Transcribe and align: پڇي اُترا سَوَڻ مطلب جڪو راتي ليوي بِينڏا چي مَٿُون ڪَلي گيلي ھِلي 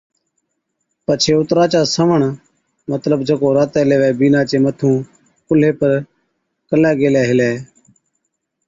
پڇي 1.05 1.31
اُترا 1.39 1.65
سَوَڻ 1.95 2.19
مطلب 2.91 3.19
جڪو 3.27 3.49
راتي 3.57 3.81
ليوي 3.89 4.11
بِينڏا 4.19 4.41
چي 4.49 4.57
مَٿُون 4.63 4.95
ڪَلي 6.69 6.91
گيلي 6.99 7.23
ھِلي 7.29 7.51